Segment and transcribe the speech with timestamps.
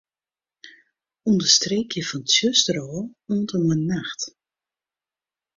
[1.29, 4.23] Understreekje fan 'tsjuster' ôf oant en mei 'nacht'.